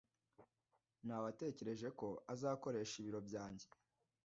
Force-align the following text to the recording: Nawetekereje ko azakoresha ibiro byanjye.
Nawetekereje 1.07 1.87
ko 1.99 2.07
azakoresha 2.33 2.93
ibiro 3.01 3.19
byanjye. 3.27 3.65